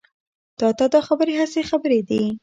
[0.59, 2.21] تا ته دا خبرې هسې خبرې دي.